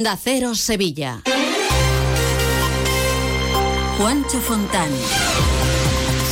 Da 0.00 0.16
Cero 0.16 0.54
Sevilla. 0.54 1.20
Juancho 3.98 4.40
Fontán. 4.40 4.88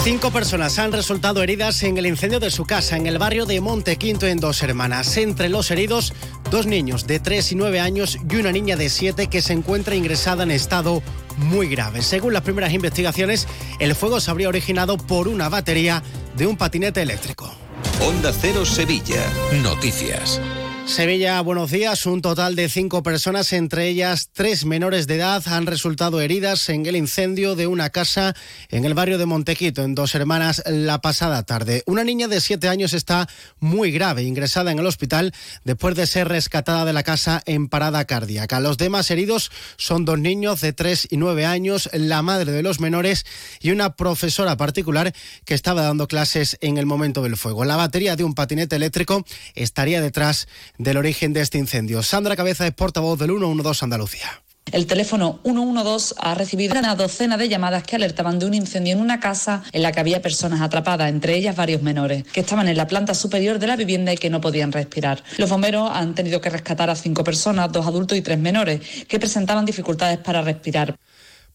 Cinco 0.03 0.31
personas 0.31 0.79
han 0.79 0.91
resultado 0.91 1.43
heridas 1.43 1.83
en 1.83 1.99
el 1.99 2.07
incendio 2.07 2.41
de 2.41 2.51
su 2.51 2.65
casa 2.65 2.97
en 2.97 3.07
el 3.07 3.19
barrio 3.19 3.45
de 3.45 3.61
Montequinto 3.61 4.27
en 4.27 4.41
Dos 4.41 4.63
Hermanas. 4.63 5.19
Entre 5.19 5.51
los 5.51 5.71
heridos, 5.71 6.15
dos 6.51 6.65
niños 6.65 7.07
de 7.07 7.21
3 7.21 7.53
y 7.53 7.55
9 7.57 7.81
años 7.81 8.17
y 8.31 8.37
una 8.37 8.53
niña 8.53 8.77
de 8.77 8.89
7 8.89 9.27
que 9.27 9.43
se 9.43 9.53
encuentra 9.53 9.95
ingresada 9.95 10.45
en 10.45 10.51
estado 10.51 11.03
muy 11.37 11.69
grave. 11.69 12.01
Según 12.01 12.33
las 12.33 12.45
primeras 12.45 12.73
investigaciones, 12.73 13.47
el 13.81 13.95
fuego 13.95 14.19
se 14.21 14.31
habría 14.31 14.49
originado 14.49 14.97
por 14.97 15.29
una 15.29 15.51
batería 15.51 16.03
de 16.39 16.47
un 16.47 16.57
patinete 16.57 17.03
eléctrico. 17.03 17.55
Onda 18.01 18.33
Cero 18.33 18.65
Sevilla. 18.65 19.27
Noticias. 19.63 20.41
Sevilla, 20.89 21.43
buenos 21.43 21.71
días. 21.71 22.07
Un 22.07 22.23
total 22.23 22.57
de 22.57 22.69
cinco 22.71 23.03
personas, 23.03 23.53
entre 23.53 23.89
ellas 23.89 24.31
tres 24.33 24.65
menores 24.65 25.07
de 25.07 25.17
edad, 25.17 25.47
han 25.47 25.67
resultado 25.67 26.21
heridas 26.23 26.67
en 26.71 26.87
el 26.87 26.97
incendio 26.97 27.55
de 27.55 27.67
una 27.67 27.91
casa 27.91 28.35
en 28.71 28.87
el 28.87 28.95
barrio 28.95 29.19
de 29.19 29.27
Montequito, 29.27 29.85
en 29.85 29.95
Dos 29.95 30.15
Hermanas, 30.15 30.63
la 30.67 31.01
pasada 31.03 31.43
tarde. 31.43 31.83
Una 31.87 32.05
niña 32.05 32.27
de 32.27 32.41
siete 32.41 32.69
años 32.69 32.95
está 32.95 33.29
muy 33.61 33.93
grave, 33.93 34.23
ingresada 34.23 34.73
en 34.73 34.79
el 34.79 34.87
hospital 34.87 35.35
después 35.63 35.95
de 35.95 36.07
ser 36.07 36.27
rescatada 36.27 36.87
de 36.87 36.95
la 36.95 37.03
casa 37.03 37.43
en 37.45 37.69
parada 37.69 38.07
cardíaca. 38.07 38.59
Los 38.59 38.79
demás 38.79 39.11
heridos 39.11 39.53
son 39.77 40.07
dos 40.07 40.19
niños 40.19 40.63
de 40.63 40.73
tres 40.73 41.07
y 41.11 41.19
nueve 41.19 41.45
años, 41.45 41.91
la 41.93 42.23
madre 42.23 42.51
de 42.51 42.63
los 42.63 42.81
menores 42.81 43.27
y 43.61 43.73
una 43.73 43.95
profesora 43.95 44.57
particular 44.57 45.15
que 45.45 45.55
estaba 45.55 45.83
dando 45.83 46.09
clases 46.09 46.57
en 46.63 46.79
el 46.79 46.87
momento 46.87 47.23
del 47.23 47.37
fuego. 47.37 47.67
La 47.67 47.77
batería 47.77 48.17
de 48.17 48.25
un 48.25 48.35
patinete 48.35 48.75
eléctrico 48.75 49.25
estaría 49.55 50.01
detrás 50.01 50.49
del 50.79 50.97
origen 50.97 51.33
de 51.33 51.41
este 51.41 51.59
incendio. 51.59 52.03
Sandra 52.03 52.37
Cabeza 52.37 52.67
es 52.67 52.73
portavoz 52.73 53.19
del 53.19 53.31
112 53.31 53.85
Andalucía. 53.85 54.43
El 54.73 54.87
teléfono 54.87 55.41
112 55.45 56.15
ha 56.19 56.35
recibido 56.35 56.79
una 56.79 56.95
docena 56.95 57.39
de 57.39 57.49
llamadas 57.49 57.85
que 57.85 57.97
alertaban 57.97 58.39
de 58.39 58.45
un 58.45 58.53
incendio 58.53 58.93
en 58.93 59.01
una 59.01 59.19
casa 59.19 59.63
en 59.73 59.83
la 59.83 59.93
que 59.93 60.01
había 60.01 60.21
personas 60.21 60.61
atrapadas, 60.61 61.09
entre 61.09 61.37
ellas 61.37 61.57
varios 61.57 61.81
menores, 61.81 62.25
que 62.25 62.41
estaban 62.41 62.69
en 62.69 62.77
la 62.77 62.87
planta 62.87 63.15
superior 63.15 63.59
de 63.59 63.67
la 63.67 63.77
vivienda 63.77 64.13
y 64.13 64.19
que 64.19 64.29
no 64.29 64.43
podían 64.43 64.73
respirar. 64.73 65.23
Los 65.39 65.49
bomberos 65.49 65.91
han 65.91 66.15
tenido 66.15 66.41
que 66.43 66.51
rescatar 66.51 66.91
a 66.91 66.97
cinco 66.97 67.25
personas, 67.25 67.73
dos 67.73 67.87
adultos 67.87 68.19
y 68.19 68.21
tres 68.21 68.39
menores, 68.39 68.83
que 69.07 69.19
presentaban 69.19 69.65
dificultades 69.65 70.19
para 70.19 70.43
respirar. 70.43 70.99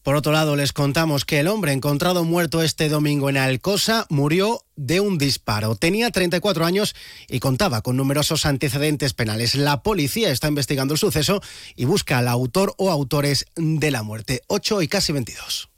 Por 0.04 0.16
otro 0.16 0.32
lado, 0.32 0.54
les 0.54 0.74
contamos 0.74 1.24
que 1.24 1.40
el 1.40 1.48
hombre 1.48 1.72
encontrado 1.72 2.24
muerto 2.24 2.62
este 2.62 2.90
domingo 2.90 3.30
en 3.30 3.38
Alcosa 3.38 4.04
murió 4.10 4.60
de 4.76 5.00
un 5.00 5.16
disparo. 5.16 5.76
Tenía 5.76 6.10
34 6.10 6.66
años 6.66 6.94
y 7.26 7.40
contaba 7.40 7.80
con 7.80 7.96
numerosos 7.96 8.44
antecedentes 8.44 9.14
penales. 9.14 9.54
La 9.54 9.82
policía 9.82 10.30
está 10.30 10.46
investigando 10.46 10.92
el 10.92 11.00
suceso 11.00 11.40
y 11.74 11.86
busca 11.86 12.18
al 12.18 12.28
autor 12.28 12.74
o 12.76 12.90
autores 12.90 13.46
de 13.56 13.90
la 13.90 14.02
muerte. 14.02 14.42
8 14.48 14.82
y 14.82 14.88
casi 14.88 15.14
22. 15.14 15.70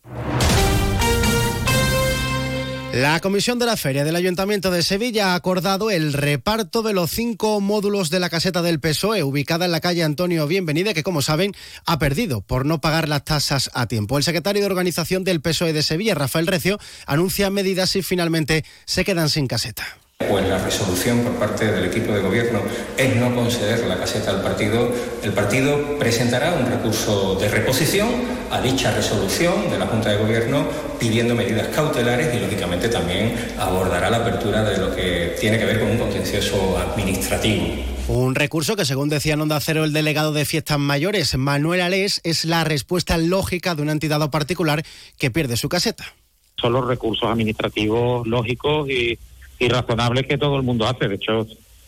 La 2.96 3.20
Comisión 3.20 3.58
de 3.58 3.66
la 3.66 3.76
Feria 3.76 4.04
del 4.04 4.16
Ayuntamiento 4.16 4.70
de 4.70 4.82
Sevilla 4.82 5.32
ha 5.32 5.34
acordado 5.34 5.90
el 5.90 6.14
reparto 6.14 6.80
de 6.80 6.94
los 6.94 7.10
cinco 7.10 7.60
módulos 7.60 8.08
de 8.08 8.20
la 8.20 8.30
caseta 8.30 8.62
del 8.62 8.80
PSOE, 8.80 9.22
ubicada 9.22 9.66
en 9.66 9.72
la 9.72 9.82
calle 9.82 10.02
Antonio 10.02 10.46
Bienvenida, 10.46 10.94
que 10.94 11.02
como 11.02 11.20
saben 11.20 11.54
ha 11.84 11.98
perdido 11.98 12.40
por 12.40 12.64
no 12.64 12.80
pagar 12.80 13.06
las 13.06 13.22
tasas 13.22 13.70
a 13.74 13.86
tiempo. 13.86 14.16
El 14.16 14.24
secretario 14.24 14.62
de 14.62 14.66
Organización 14.66 15.24
del 15.24 15.42
PSOE 15.42 15.74
de 15.74 15.82
Sevilla, 15.82 16.14
Rafael 16.14 16.46
Recio, 16.46 16.78
anuncia 17.04 17.50
medidas 17.50 17.90
si 17.90 18.00
finalmente 18.00 18.64
se 18.86 19.04
quedan 19.04 19.28
sin 19.28 19.46
caseta. 19.46 19.84
Pues 20.18 20.48
la 20.48 20.58
resolución 20.58 21.20
por 21.20 21.34
parte 21.34 21.70
del 21.70 21.84
equipo 21.84 22.12
de 22.12 22.20
gobierno 22.20 22.60
es 22.96 23.16
no 23.16 23.34
conceder 23.34 23.86
la 23.86 23.98
caseta 23.98 24.30
al 24.30 24.42
partido. 24.42 24.90
El 25.22 25.32
partido 25.32 25.98
presentará 25.98 26.54
un 26.54 26.66
recurso 26.66 27.36
de 27.36 27.48
reposición 27.48 28.08
a 28.50 28.60
dicha 28.60 28.94
resolución 28.94 29.70
de 29.70 29.78
la 29.78 29.86
Junta 29.86 30.10
de 30.10 30.16
Gobierno 30.16 30.66
pidiendo 30.98 31.34
medidas 31.34 31.68
cautelares 31.68 32.34
y 32.34 32.40
lógicamente 32.40 32.88
también 32.88 33.34
abordará 33.58 34.08
la 34.08 34.18
apertura 34.18 34.64
de 34.64 34.78
lo 34.78 34.96
que 34.96 35.36
tiene 35.38 35.58
que 35.58 35.64
ver 35.64 35.80
con 35.80 35.90
un 35.90 35.98
contencioso 35.98 36.78
administrativo. 36.78 37.66
Un 38.08 38.34
recurso 38.34 38.74
que, 38.74 38.84
según 38.84 39.08
decía 39.08 39.34
en 39.34 39.42
Onda 39.42 39.60
Cero 39.60 39.84
el 39.84 39.92
delegado 39.92 40.32
de 40.32 40.44
Fiestas 40.44 40.78
Mayores, 40.78 41.36
Manuel 41.36 41.82
Alés, 41.82 42.20
es 42.24 42.44
la 42.44 42.64
respuesta 42.64 43.18
lógica 43.18 43.74
de 43.74 43.82
una 43.82 43.92
entidad 43.92 44.28
particular 44.30 44.82
que 45.18 45.30
pierde 45.30 45.56
su 45.56 45.68
caseta. 45.68 46.14
Son 46.58 46.72
los 46.72 46.86
recursos 46.86 47.28
administrativos 47.28 48.26
lógicos 48.26 48.88
y 48.88 49.18
y 49.58 49.68
razonables 49.68 50.26
que 50.26 50.38
todo 50.38 50.56
el 50.56 50.62
mundo 50.62 50.86
hace. 50.86 51.08
De 51.08 51.14
hecho, 51.16 51.46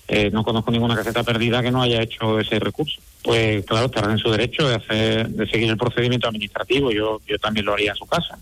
eh, 0.08 0.30
no 0.32 0.42
conozco 0.42 0.70
ninguna 0.70 0.96
caseta 0.96 1.22
perdida 1.22 1.62
que 1.62 1.70
no 1.70 1.82
haya 1.82 2.02
hecho 2.02 2.40
ese 2.40 2.58
recurso. 2.58 3.00
Pues 3.22 3.64
claro, 3.66 3.86
estarán 3.86 4.12
en 4.12 4.18
su 4.18 4.30
derecho 4.30 4.68
de, 4.68 4.76
hacer, 4.76 5.28
de 5.28 5.46
seguir 5.46 5.68
el 5.68 5.76
procedimiento 5.76 6.28
administrativo. 6.28 6.90
Yo, 6.90 7.20
yo 7.26 7.38
también 7.38 7.66
lo 7.66 7.74
haría 7.74 7.90
en 7.90 7.96
su 7.96 8.06
casa. 8.06 8.38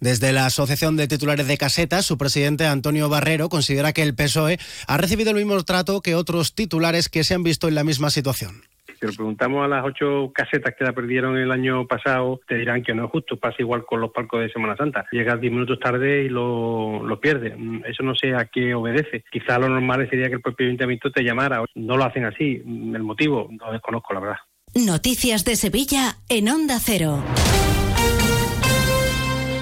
Desde 0.00 0.32
la 0.32 0.46
Asociación 0.46 0.96
de 0.96 1.06
Titulares 1.06 1.46
de 1.46 1.56
Casetas, 1.56 2.04
su 2.04 2.18
presidente 2.18 2.66
Antonio 2.66 3.08
Barrero 3.08 3.48
considera 3.48 3.92
que 3.92 4.02
el 4.02 4.16
PSOE 4.16 4.58
ha 4.88 4.96
recibido 4.96 5.30
el 5.30 5.36
mismo 5.36 5.62
trato 5.62 6.00
que 6.00 6.16
otros 6.16 6.54
titulares 6.54 7.08
que 7.08 7.22
se 7.22 7.34
han 7.34 7.44
visto 7.44 7.68
en 7.68 7.76
la 7.76 7.84
misma 7.84 8.10
situación. 8.10 8.64
Si 9.02 9.08
le 9.08 9.14
preguntamos 9.14 9.64
a 9.64 9.68
las 9.68 9.84
ocho 9.84 10.30
casetas 10.32 10.76
que 10.78 10.84
la 10.84 10.92
perdieron 10.92 11.36
el 11.36 11.50
año 11.50 11.88
pasado, 11.88 12.40
te 12.46 12.54
dirán 12.54 12.84
que 12.84 12.94
no 12.94 13.06
es 13.06 13.10
justo. 13.10 13.36
Pasa 13.36 13.56
igual 13.58 13.84
con 13.84 14.00
los 14.00 14.12
palcos 14.12 14.42
de 14.42 14.52
Semana 14.52 14.76
Santa. 14.76 15.06
Llegas 15.10 15.40
diez 15.40 15.52
minutos 15.52 15.80
tarde 15.80 16.22
y 16.22 16.28
lo, 16.28 17.04
lo 17.04 17.18
pierdes. 17.18 17.54
Mm, 17.58 17.80
eso 17.84 18.04
no 18.04 18.14
sé 18.14 18.32
a 18.36 18.44
qué 18.44 18.76
obedece. 18.76 19.24
Quizá 19.32 19.58
lo 19.58 19.68
normal 19.68 20.08
sería 20.08 20.28
que 20.28 20.34
el 20.34 20.40
propio 20.40 20.68
ayuntamiento 20.68 21.10
te 21.10 21.24
llamara. 21.24 21.64
No 21.74 21.96
lo 21.96 22.04
hacen 22.04 22.26
así. 22.26 22.62
Mm, 22.64 22.94
el 22.94 23.02
motivo 23.02 23.48
lo 23.50 23.72
desconozco, 23.72 24.14
la 24.14 24.20
verdad. 24.20 24.36
Noticias 24.72 25.44
de 25.44 25.56
Sevilla 25.56 26.18
en 26.28 26.48
Onda 26.48 26.78
Cero. 26.80 27.24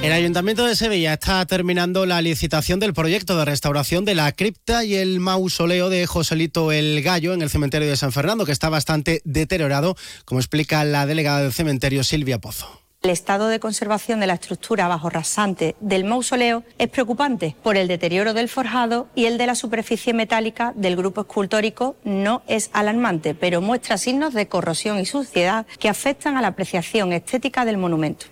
El 0.02 0.12
Ayuntamiento 0.12 0.64
de 0.64 0.76
Sevilla 0.76 1.12
está 1.12 1.44
terminando 1.44 2.06
la 2.06 2.22
licitación 2.22 2.80
del 2.80 2.94
proyecto 2.94 3.36
de 3.36 3.44
restauración 3.44 4.06
de 4.06 4.14
la 4.14 4.32
cripta 4.32 4.82
y 4.82 4.94
el 4.94 5.20
mausoleo 5.20 5.90
de 5.90 6.06
Joselito 6.06 6.72
el 6.72 7.02
Gallo 7.02 7.34
en 7.34 7.42
el 7.42 7.50
cementerio 7.50 7.86
de 7.86 7.98
San 7.98 8.10
Fernando, 8.10 8.46
que 8.46 8.52
está 8.52 8.70
bastante 8.70 9.20
deteriorado, 9.24 9.96
como 10.24 10.40
explica 10.40 10.82
la 10.84 11.04
delegada 11.04 11.42
del 11.42 11.52
cementerio 11.52 12.02
Silvia 12.02 12.38
Pozo. 12.38 12.80
El 13.02 13.10
estado 13.10 13.48
de 13.48 13.60
conservación 13.60 14.20
de 14.20 14.26
la 14.26 14.34
estructura 14.34 14.88
bajo 14.88 15.10
rasante 15.10 15.76
del 15.80 16.04
mausoleo 16.04 16.64
es 16.78 16.88
preocupante 16.88 17.56
por 17.62 17.76
el 17.76 17.88
deterioro 17.88 18.32
del 18.32 18.48
forjado 18.48 19.08
y 19.14 19.26
el 19.26 19.36
de 19.36 19.46
la 19.46 19.54
superficie 19.54 20.14
metálica 20.14 20.72
del 20.76 20.96
grupo 20.96 21.22
escultórico 21.22 21.96
no 22.04 22.42
es 22.46 22.70
alarmante, 22.72 23.34
pero 23.34 23.60
muestra 23.60 23.98
signos 23.98 24.32
de 24.32 24.48
corrosión 24.48 24.98
y 24.98 25.04
suciedad 25.04 25.66
que 25.78 25.90
afectan 25.90 26.38
a 26.38 26.42
la 26.42 26.48
apreciación 26.48 27.12
estética 27.12 27.66
del 27.66 27.76
monumento. 27.78 28.26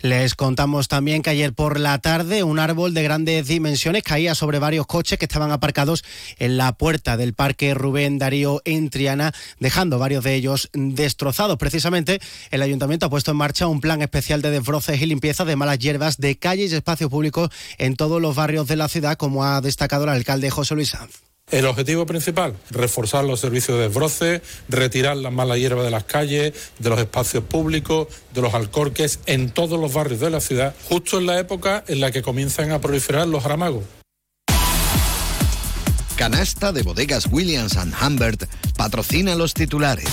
Les 0.00 0.36
contamos 0.36 0.86
también 0.86 1.22
que 1.22 1.30
ayer 1.30 1.52
por 1.52 1.80
la 1.80 1.98
tarde 1.98 2.44
un 2.44 2.60
árbol 2.60 2.94
de 2.94 3.02
grandes 3.02 3.48
dimensiones 3.48 4.04
caía 4.04 4.36
sobre 4.36 4.60
varios 4.60 4.86
coches 4.86 5.18
que 5.18 5.24
estaban 5.24 5.50
aparcados 5.50 6.04
en 6.38 6.56
la 6.56 6.72
puerta 6.72 7.16
del 7.16 7.34
Parque 7.34 7.74
Rubén 7.74 8.16
Darío 8.16 8.62
en 8.64 8.90
Triana, 8.90 9.32
dejando 9.58 9.98
varios 9.98 10.22
de 10.22 10.36
ellos 10.36 10.70
destrozados. 10.72 11.56
Precisamente 11.56 12.20
el 12.52 12.62
ayuntamiento 12.62 13.06
ha 13.06 13.10
puesto 13.10 13.32
en 13.32 13.38
marcha 13.38 13.66
un 13.66 13.80
plan 13.80 14.00
especial 14.00 14.40
de 14.40 14.52
desbroces 14.52 15.02
y 15.02 15.06
limpieza 15.06 15.44
de 15.44 15.56
malas 15.56 15.80
hierbas 15.80 16.18
de 16.18 16.38
calles 16.38 16.70
y 16.70 16.76
espacios 16.76 17.10
públicos 17.10 17.50
en 17.76 17.96
todos 17.96 18.22
los 18.22 18.36
barrios 18.36 18.68
de 18.68 18.76
la 18.76 18.86
ciudad, 18.86 19.16
como 19.16 19.44
ha 19.44 19.60
destacado 19.60 20.04
el 20.04 20.10
alcalde 20.10 20.48
José 20.48 20.76
Luis 20.76 20.90
Sanz. 20.90 21.27
El 21.50 21.64
objetivo 21.66 22.04
principal, 22.04 22.54
reforzar 22.70 23.24
los 23.24 23.40
servicios 23.40 23.78
de 23.78 23.84
desbroce, 23.84 24.42
retirar 24.68 25.16
la 25.16 25.30
mala 25.30 25.56
hierba 25.56 25.82
de 25.82 25.90
las 25.90 26.04
calles, 26.04 26.52
de 26.78 26.90
los 26.90 26.98
espacios 26.98 27.42
públicos, 27.42 28.08
de 28.34 28.42
los 28.42 28.52
alcorques 28.52 29.20
en 29.24 29.50
todos 29.50 29.80
los 29.80 29.94
barrios 29.94 30.20
de 30.20 30.30
la 30.30 30.40
ciudad, 30.40 30.74
justo 30.88 31.18
en 31.18 31.26
la 31.26 31.38
época 31.38 31.84
en 31.88 32.00
la 32.00 32.10
que 32.10 32.22
comienzan 32.22 32.70
a 32.70 32.80
proliferar 32.80 33.26
los 33.26 33.42
jaramagos. 33.42 33.84
Canasta 36.16 36.72
de 36.72 36.82
bodegas 36.82 37.28
Williams⁇ 37.30 37.76
Humbert 38.06 38.44
patrocina 38.76 39.34
los 39.36 39.54
titulares. 39.54 40.08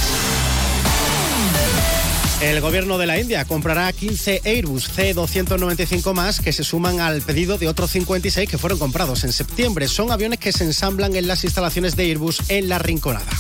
El 2.45 2.61
gobierno 2.61 3.00
de 3.00 3.07
la 3.07 3.19
India 3.19 3.44
comprará 3.44 3.92
15 3.92 4.44
Airbus 4.45 4.88
C-295 4.89 6.13
más 6.13 6.39
que 6.39 6.53
se 6.53 6.63
suman 6.63 7.00
al 7.00 7.24
pedido 7.24 7.57
de 7.57 7.68
otros 7.68 7.89
56 7.89 8.47
que 8.47 8.59
fueron 8.59 8.77
comprados 8.77 9.24
en 9.24 9.33
septiembre. 9.33 9.88
Son 9.88 10.12
aviones 10.12 10.38
que 10.38 10.51
se 10.51 10.63
ensamblan 10.63 11.15
en 11.15 11.25
las 11.25 11.44
instalaciones 11.44 11.95
de 11.95 12.03
Airbus 12.03 12.44
en 12.50 12.69
La 12.69 12.77
Rinconada. 12.77 13.31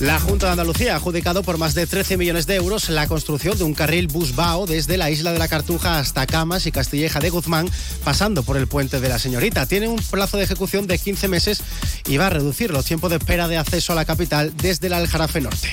La 0.00 0.20
Junta 0.20 0.46
de 0.46 0.52
Andalucía 0.52 0.92
ha 0.92 0.96
adjudicado 0.96 1.42
por 1.42 1.56
más 1.56 1.72
de 1.72 1.86
13 1.86 2.18
millones 2.18 2.46
de 2.46 2.56
euros 2.56 2.90
la 2.90 3.06
construcción 3.06 3.56
de 3.56 3.64
un 3.64 3.72
carril 3.72 4.08
bus-bao 4.08 4.66
desde 4.66 4.98
la 4.98 5.10
isla 5.10 5.32
de 5.32 5.38
la 5.38 5.48
Cartuja 5.48 5.98
hasta 5.98 6.26
Camas 6.26 6.66
y 6.66 6.72
Castilleja 6.72 7.20
de 7.20 7.30
Guzmán, 7.30 7.70
pasando 8.04 8.42
por 8.42 8.58
el 8.58 8.66
puente 8.66 9.00
de 9.00 9.08
la 9.08 9.18
Señorita. 9.18 9.64
Tiene 9.64 9.88
un 9.88 9.96
plazo 9.96 10.36
de 10.36 10.44
ejecución 10.44 10.86
de 10.86 10.98
15 10.98 11.26
meses 11.28 11.62
y 12.06 12.18
va 12.18 12.26
a 12.26 12.30
reducir 12.30 12.70
los 12.70 12.84
tiempos 12.84 13.08
de 13.08 13.16
espera 13.16 13.48
de 13.48 13.56
acceso 13.56 13.92
a 13.92 13.96
la 13.96 14.04
capital 14.04 14.52
desde 14.58 14.88
el 14.88 14.92
Aljarafe 14.92 15.40
Norte. 15.40 15.72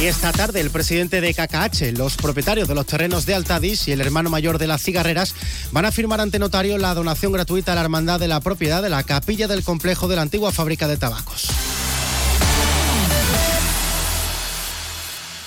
Y 0.00 0.06
esta 0.06 0.32
tarde 0.32 0.60
el 0.60 0.70
presidente 0.70 1.20
de 1.20 1.34
KKH, 1.34 1.96
los 1.96 2.16
propietarios 2.16 2.66
de 2.66 2.74
los 2.74 2.86
terrenos 2.86 3.26
de 3.26 3.34
Altadis 3.34 3.86
y 3.88 3.92
el 3.92 4.00
hermano 4.00 4.30
mayor 4.30 4.58
de 4.58 4.66
las 4.66 4.82
cigarreras 4.82 5.34
van 5.70 5.84
a 5.84 5.92
firmar 5.92 6.20
ante 6.20 6.38
notario 6.38 6.78
la 6.78 6.94
donación 6.94 7.32
gratuita 7.32 7.72
a 7.72 7.74
la 7.74 7.82
hermandad 7.82 8.18
de 8.18 8.28
la 8.28 8.40
propiedad 8.40 8.82
de 8.82 8.90
la 8.90 9.02
capilla 9.02 9.46
del 9.48 9.62
complejo 9.62 10.08
de 10.08 10.16
la 10.16 10.22
antigua 10.22 10.50
fábrica 10.50 10.88
de 10.88 10.96
tabacos. 10.96 11.48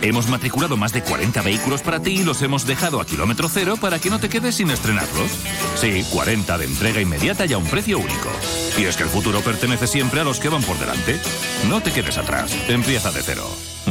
Hemos 0.00 0.28
matriculado 0.28 0.76
más 0.76 0.92
de 0.92 1.02
40 1.02 1.42
vehículos 1.42 1.82
para 1.82 2.00
ti 2.00 2.20
y 2.20 2.24
los 2.24 2.40
hemos 2.42 2.66
dejado 2.66 3.00
a 3.00 3.06
kilómetro 3.06 3.48
cero 3.48 3.76
para 3.80 3.98
que 3.98 4.10
no 4.10 4.20
te 4.20 4.28
quedes 4.28 4.56
sin 4.56 4.70
estrenarlos. 4.70 5.30
Sí, 5.74 6.04
40 6.12 6.58
de 6.58 6.64
entrega 6.64 7.00
inmediata 7.00 7.46
y 7.46 7.52
a 7.52 7.58
un 7.58 7.66
precio 7.66 7.98
único. 7.98 8.30
Y 8.78 8.84
es 8.84 8.96
que 8.96 9.02
el 9.02 9.08
futuro 9.08 9.40
pertenece 9.40 9.86
siempre 9.86 10.20
a 10.20 10.24
los 10.24 10.38
que 10.38 10.48
van 10.48 10.62
por 10.62 10.78
delante. 10.78 11.20
No 11.68 11.80
te 11.80 11.90
quedes 11.90 12.16
atrás. 12.16 12.56
Empieza 12.68 13.10
de 13.10 13.22
cero. 13.22 13.44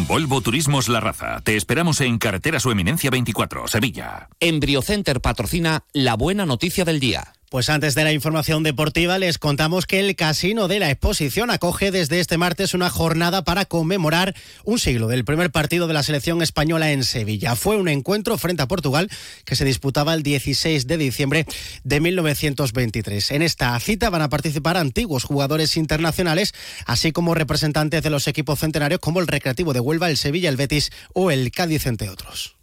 Volvo 0.08 0.42
Turismos 0.42 0.88
La 0.88 1.00
Raza. 1.00 1.42
Te 1.42 1.58
esperamos 1.58 2.00
en 2.02 2.18
Carretera 2.20 2.60
Su 2.60 2.72
Eminencia 2.72 3.10
24, 3.10 3.68
Sevilla. 3.68 4.30
Embriocenter 4.40 5.20
patrocina 5.20 5.84
la 5.92 6.16
buena 6.16 6.46
noticia 6.46 6.86
del 6.86 7.00
día. 7.00 7.34
Pues 7.50 7.70
antes 7.70 7.96
de 7.96 8.04
la 8.04 8.12
información 8.12 8.62
deportiva 8.64 9.18
les 9.20 9.38
contamos 9.38 9.86
que 9.86 10.02
el 10.02 10.18
Casino 10.18 10.68
de 10.68 10.80
la 10.80 10.92
Exposición 10.92 11.50
acoge 11.50 11.92
desde 11.92 12.20
este 12.20 12.38
martes 12.38 12.74
una 12.74 12.90
jornada 12.90 13.46
para 13.46 13.64
conmemorar 13.64 14.36
un 14.66 14.80
siglo 14.80 15.08
del 15.08 15.24
primer 15.24 15.50
partido 15.50 15.88
de 15.88 15.94
la 15.94 16.04
selección 16.04 16.42
española 16.42 16.92
en 16.92 17.06
Sevilla. 17.06 17.56
Fue 17.56 17.78
un 17.78 17.88
encuentro 17.88 18.38
frente 18.38 18.64
a 18.64 18.68
Portugal 18.68 19.10
que 19.46 19.56
se 19.56 19.64
disputaba 19.64 20.14
el 20.14 20.24
16 20.24 20.88
de 20.88 20.98
diciembre 20.98 21.46
de 21.86 22.02
1923. 22.02 23.32
En 23.32 23.42
esta 23.42 23.80
cita 23.80 24.10
van 24.10 24.24
a 24.24 24.30
participar 24.30 24.76
antiguos 24.76 25.24
jugadores 25.24 25.78
internacionales, 25.78 26.54
así 26.86 27.14
como 27.14 27.34
representantes 27.34 28.04
de 28.04 28.10
los 28.10 28.28
equipos 28.28 28.60
centenarios 28.60 29.00
como 29.00 29.22
el 29.22 29.28
Recreativo 29.28 29.72
de 29.72 29.80
Huelva, 29.80 30.10
el 30.10 30.18
Sevilla, 30.18 30.50
el 30.50 30.58
Betis 30.58 30.92
o 31.14 31.32
el 31.32 31.50
Cádiz, 31.52 31.86
entre 31.86 32.10
otros. 32.10 32.57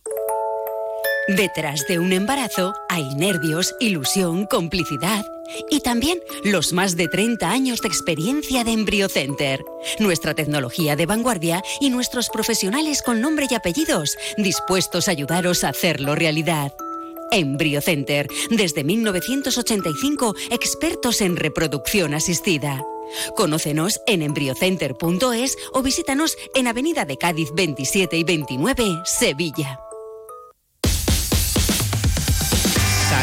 Detrás 1.29 1.87
de 1.89 1.99
un 1.99 2.13
embarazo 2.13 2.75
hay 2.87 3.15
nervios, 3.15 3.75
ilusión, 3.81 4.45
complicidad 4.45 5.25
y 5.71 5.81
también 5.81 6.19
los 6.45 6.75
más 6.75 6.97
de 6.97 7.09
30 7.09 7.51
años 7.51 7.81
de 7.81 7.89
experiencia 7.89 8.63
de 8.63 8.73
EmbryoCenter. 8.73 9.65
Nuestra 10.01 10.35
tecnología 10.35 10.97
de 10.97 11.07
vanguardia 11.07 11.63
y 11.81 11.89
nuestros 11.89 12.29
profesionales 12.29 13.01
con 13.01 13.23
nombre 13.23 13.47
y 13.49 13.55
apellidos 13.55 14.19
dispuestos 14.37 15.09
a 15.09 15.13
ayudaros 15.13 15.65
a 15.65 15.71
hacerlo 15.71 16.15
realidad. 16.15 16.75
EmbryoCenter, 17.31 18.29
desde 18.51 18.85
1985, 18.85 20.35
expertos 20.51 21.23
en 21.23 21.37
reproducción 21.37 22.13
asistida. 22.13 22.83
Conócenos 23.35 24.03
en 24.07 24.21
embryocenter.es 24.21 25.57
o 25.73 25.83
visítanos 25.83 26.37
en 26.55 26.67
Avenida 26.67 27.07
de 27.07 27.17
Cádiz 27.17 27.49
27 27.55 28.15
y 28.19 28.25
29, 28.25 28.85
Sevilla. 29.05 29.81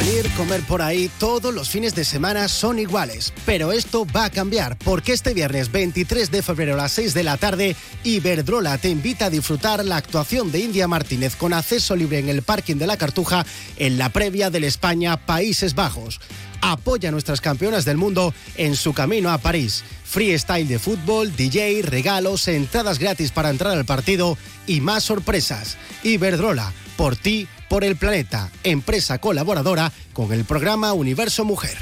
Salir, 0.01 0.31
comer 0.31 0.61
por 0.61 0.81
ahí, 0.81 1.11
todos 1.19 1.53
los 1.53 1.69
fines 1.69 1.93
de 1.93 2.03
semana 2.03 2.47
son 2.47 2.79
iguales. 2.79 3.31
Pero 3.45 3.71
esto 3.71 4.07
va 4.07 4.25
a 4.25 4.29
cambiar, 4.31 4.75
porque 4.79 5.13
este 5.13 5.35
viernes 5.35 5.71
23 5.71 6.31
de 6.31 6.41
febrero 6.41 6.73
a 6.73 6.77
las 6.77 6.93
6 6.93 7.13
de 7.13 7.21
la 7.21 7.37
tarde, 7.37 7.75
Iberdrola 8.03 8.79
te 8.79 8.89
invita 8.89 9.25
a 9.25 9.29
disfrutar 9.29 9.85
la 9.85 9.97
actuación 9.97 10.51
de 10.51 10.57
India 10.57 10.87
Martínez 10.87 11.35
con 11.35 11.53
acceso 11.53 11.95
libre 11.95 12.17
en 12.17 12.29
el 12.29 12.41
parking 12.41 12.77
de 12.77 12.87
la 12.87 12.97
Cartuja 12.97 13.45
en 13.77 13.99
la 13.99 14.09
previa 14.09 14.49
del 14.49 14.63
España 14.63 15.23
Países 15.23 15.75
Bajos. 15.75 16.19
Apoya 16.61 17.09
a 17.09 17.11
nuestras 17.11 17.41
campeonas 17.41 17.85
del 17.85 17.97
mundo 17.97 18.33
en 18.55 18.75
su 18.75 18.93
camino 18.93 19.29
a 19.31 19.37
París. 19.37 19.83
Freestyle 20.03 20.67
de 20.67 20.79
fútbol, 20.79 21.35
DJ, 21.35 21.81
regalos, 21.83 22.47
entradas 22.47 22.99
gratis 22.99 23.31
para 23.31 23.49
entrar 23.49 23.77
al 23.77 23.85
partido 23.85 24.37
y 24.67 24.81
más 24.81 25.03
sorpresas. 25.03 25.77
Iberdrola, 26.03 26.71
por 26.97 27.15
ti, 27.15 27.47
por 27.69 27.83
el 27.83 27.95
planeta, 27.95 28.51
empresa 28.63 29.17
colaboradora 29.19 29.91
con 30.13 30.31
el 30.33 30.45
programa 30.45 30.93
Universo 30.93 31.45
Mujer. 31.45 31.77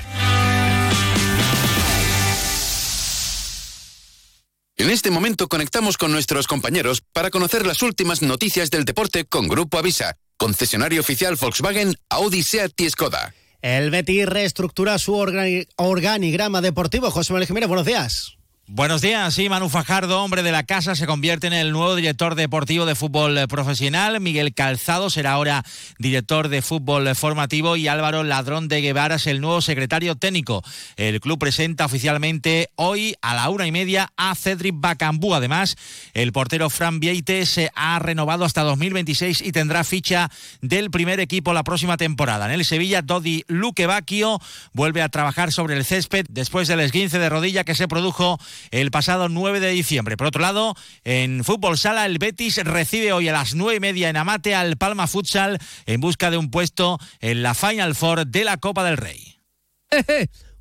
En 4.79 4.89
este 4.89 5.11
momento 5.11 5.49
conectamos 5.49 5.97
con 5.97 6.13
nuestros 6.13 6.47
compañeros 6.47 7.03
para 7.11 7.31
conocer 7.31 7.65
las 7.65 7.81
últimas 7.81 8.21
noticias 8.21 8.69
del 8.71 8.85
deporte 8.85 9.25
con 9.25 9.49
Grupo 9.49 9.77
Avisa, 9.77 10.15
concesionario 10.37 11.01
oficial 11.01 11.35
Volkswagen, 11.35 11.95
Audi, 12.09 12.43
Seat 12.43 12.79
y 12.79 12.89
Skoda. 12.89 13.33
El 13.61 13.91
Betis 13.91 14.25
reestructura 14.25 14.97
su 14.99 15.13
organi- 15.15 15.67
organigrama 15.75 16.61
deportivo. 16.61 17.11
José 17.11 17.33
Manuel 17.33 17.47
Jiménez, 17.47 17.67
buenos 17.67 17.85
días. 17.85 18.38
Buenos 18.71 19.01
días, 19.01 19.33
sí, 19.33 19.49
Manu 19.49 19.67
Fajardo, 19.67 20.23
hombre 20.23 20.43
de 20.43 20.51
la 20.51 20.61
casa, 20.61 20.93
se 20.93 21.07
convierte 21.07 21.47
en 21.47 21.53
el 21.53 21.71
nuevo 21.71 21.95
director 21.95 22.35
deportivo 22.35 22.85
de 22.85 22.93
fútbol 22.93 23.35
eh, 23.35 23.47
profesional. 23.47 24.21
Miguel 24.21 24.53
Calzado 24.53 25.09
será 25.09 25.31
ahora 25.31 25.65
director 25.97 26.49
de 26.49 26.61
fútbol 26.61 27.07
eh, 27.07 27.15
formativo 27.15 27.77
y 27.77 27.87
Álvaro 27.87 28.23
Ladrón 28.23 28.67
de 28.67 28.81
Guevara 28.81 29.15
es 29.15 29.25
el 29.25 29.41
nuevo 29.41 29.61
secretario 29.61 30.17
técnico. 30.17 30.63
El 30.97 31.19
club 31.19 31.39
presenta 31.39 31.85
oficialmente 31.85 32.69
hoy 32.75 33.15
a 33.23 33.33
la 33.33 33.49
una 33.49 33.65
y 33.65 33.71
media 33.71 34.13
a 34.17 34.35
Cedric 34.35 34.75
Bacambú. 34.77 35.33
Además, 35.33 35.75
el 36.13 36.31
portero 36.31 36.69
Fran 36.69 36.99
Vieite 36.99 37.47
se 37.47 37.71
ha 37.73 37.97
renovado 37.97 38.45
hasta 38.45 38.61
2026 38.61 39.41
y 39.41 39.51
tendrá 39.51 39.83
ficha 39.83 40.29
del 40.61 40.91
primer 40.91 41.19
equipo 41.19 41.53
la 41.53 41.63
próxima 41.63 41.97
temporada. 41.97 42.45
En 42.45 42.51
el 42.51 42.65
Sevilla, 42.65 43.01
Dodi 43.01 43.45
Luque 43.47 43.87
Bacchio 43.87 44.39
vuelve 44.73 45.01
a 45.01 45.09
trabajar 45.09 45.51
sobre 45.51 45.75
el 45.75 45.85
césped 45.85 46.27
después 46.29 46.67
del 46.67 46.81
esguince 46.81 47.17
de 47.17 47.29
rodilla 47.29 47.63
que 47.63 47.73
se 47.73 47.87
produjo 47.87 48.39
el 48.71 48.91
pasado 48.91 49.29
9 49.29 49.59
de 49.59 49.69
diciembre. 49.69 50.17
Por 50.17 50.27
otro 50.27 50.41
lado, 50.41 50.75
en 51.03 51.43
Fútbol 51.43 51.77
Sala, 51.77 52.05
el 52.05 52.17
Betis 52.17 52.57
recibe 52.63 53.13
hoy 53.13 53.27
a 53.27 53.33
las 53.33 53.55
nueve 53.55 53.77
y 53.77 53.79
media 53.79 54.09
en 54.09 54.17
Amate 54.17 54.55
al 54.55 54.77
Palma 54.77 55.07
Futsal 55.07 55.59
en 55.85 56.01
busca 56.01 56.31
de 56.31 56.37
un 56.37 56.51
puesto 56.51 56.99
en 57.19 57.43
la 57.43 57.53
Final 57.53 57.95
Four 57.95 58.27
de 58.27 58.43
la 58.43 58.57
Copa 58.57 58.83
del 58.83 58.97
Rey. 58.97 59.39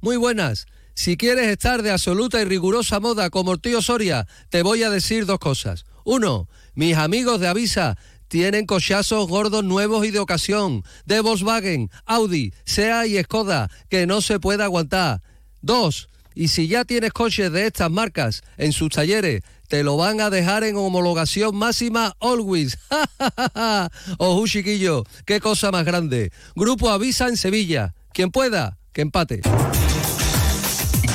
Muy 0.01 0.17
buenas. 0.17 0.67
Si 0.95 1.17
quieres 1.17 1.47
estar 1.47 1.83
de 1.83 1.93
absoluta 1.93 2.41
y 2.41 2.45
rigurosa 2.45 2.99
moda 2.99 3.31
como 3.31 3.53
el 3.53 3.61
tío 3.61 3.81
Soria, 3.83 4.27
te 4.49 4.63
voy 4.63 4.83
a 4.83 4.91
decir 4.91 5.27
dos 5.27 5.39
cosas. 5.39 5.85
Uno, 6.05 6.49
mis 6.75 6.97
amigos 6.97 7.39
de 7.39 7.49
Avisa 7.49 7.97
tienen 8.29 8.67
cochazos 8.67 9.29
gordos 9.29 9.65
nuevos 9.65 10.07
y 10.07 10.11
de 10.11 10.19
ocasión, 10.19 10.83
de 11.07 11.21
Volkswagen, 11.21 11.91
Audi, 12.05 12.53
SEA 12.65 13.07
y 13.07 13.23
Skoda, 13.23 13.71
que 13.89 14.07
no 14.07 14.21
se 14.21 14.41
puede 14.41 14.65
aguantar. 14.65 15.23
Dos, 15.61 16.09
y 16.39 16.47
si 16.47 16.69
ya 16.69 16.85
tienes 16.85 17.13
coches 17.13 17.51
de 17.51 17.67
estas 17.67 17.91
marcas 17.91 18.43
en 18.59 18.73
sus 18.73 18.91
talleres, 18.91 19.43
te 19.67 19.83
lo 19.83 19.97
van 19.97 20.21
a 20.21 20.31
dejar 20.31 20.63
en 20.63 20.77
homologación 20.77 21.57
máxima 21.57 22.15
always. 22.21 22.79
Ojú, 24.19 24.47
chiquillo, 24.47 25.05
qué 25.27 25.41
cosa 25.41 25.73
más 25.73 25.85
grande. 25.85 26.31
Grupo 26.55 26.91
Avisa 26.91 27.27
en 27.27 27.37
Sevilla. 27.37 27.93
Quien 28.13 28.31
pueda, 28.31 28.79
que 28.93 29.01
empate. 29.01 29.41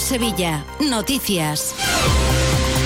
Sevilla. 0.00 0.64
Noticias. 0.80 1.74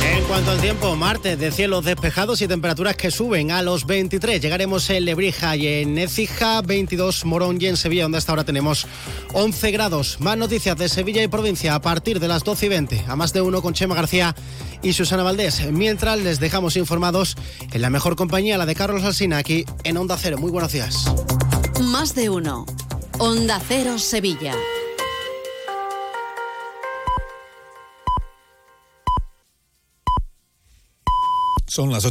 En 0.04 0.25
cuanto 0.25 0.50
al 0.50 0.61
tiempo, 0.61 0.97
martes 0.97 1.38
de 1.38 1.52
cielos 1.52 1.85
despejados 1.85 2.42
y 2.42 2.49
temperaturas 2.49 2.97
que 2.97 3.11
suben 3.11 3.50
a 3.50 3.62
los 3.62 3.87
23. 3.87 4.40
Llegaremos 4.40 4.90
en 4.90 5.04
Lebrija 5.04 5.56
y 5.56 5.66
en 5.66 5.97
Écija, 5.97 6.61
22 6.62 7.25
Morón 7.25 7.59
y 7.61 7.66
en 7.66 7.76
Sevilla, 7.76 8.02
donde 8.02 8.18
hasta 8.18 8.33
ahora 8.33 8.44
tenemos 8.44 8.87
11 9.33 9.71
grados. 9.71 10.21
Más 10.21 10.37
noticias 10.37 10.76
de 10.76 10.88
Sevilla 10.88 11.23
y 11.23 11.28
provincia 11.28 11.75
a 11.75 11.80
partir 11.80 12.21
de 12.21 12.28
las 12.28 12.42
12 12.42 12.66
y 12.66 12.68
20. 12.68 13.04
A 13.06 13.16
más 13.16 13.33
de 13.33 13.40
uno 13.40 13.62
con 13.62 13.75
Chema 13.75 13.94
García 13.94 14.35
y 14.83 14.92
Susana 14.92 15.23
Valdés. 15.23 15.71
Mientras 15.71 16.18
les 16.18 16.40
dejamos 16.40 16.76
informados 16.76 17.37
en 17.73 17.80
la 17.80 17.90
mejor 17.90 18.16
compañía, 18.16 18.59
la 18.59 18.66
de 18.66 18.75
Carlos 18.75 19.04
Alsina, 19.04 19.38
aquí 19.38 19.64
en 19.85 19.97
Onda 19.97 20.18
Cero. 20.21 20.37
Muy 20.38 20.50
buenos 20.50 20.73
días. 20.73 21.04
Más 21.80 22.14
de 22.14 22.28
uno. 22.28 22.66
Onda 23.18 23.61
Cero 23.66 23.99
Sevilla. 23.99 24.54
Son 31.75 31.90
las 31.90 32.02